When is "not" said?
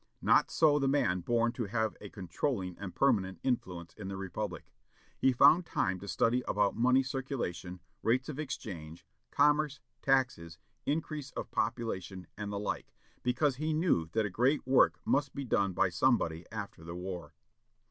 0.23-0.49